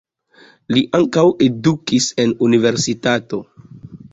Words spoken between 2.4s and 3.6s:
universitato.